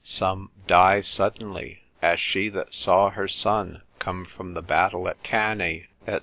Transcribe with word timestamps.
Some 0.03 0.49
die 0.65 1.01
suddenly, 1.01 1.83
as 2.01 2.19
she 2.19 2.49
that 2.49 2.73
saw 2.73 3.11
her 3.11 3.27
son 3.27 3.83
come 3.99 4.25
from 4.25 4.55
the 4.55 4.63
battle 4.63 5.07
at 5.07 5.21
Cannae, 5.21 5.89
&c. 6.07 6.17